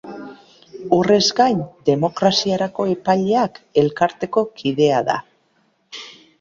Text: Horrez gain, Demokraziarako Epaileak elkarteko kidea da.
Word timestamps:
Horrez 0.97 1.27
gain, 1.39 1.61
Demokraziarako 1.91 2.87
Epaileak 2.95 3.63
elkarteko 3.85 4.47
kidea 4.59 5.07
da. 5.15 5.23